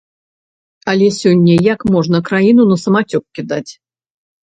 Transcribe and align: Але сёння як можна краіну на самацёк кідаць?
Але 0.93 1.09
сёння 1.21 1.57
як 1.73 1.79
можна 1.95 2.21
краіну 2.29 2.63
на 2.71 2.77
самацёк 2.85 3.23
кідаць? 3.41 3.71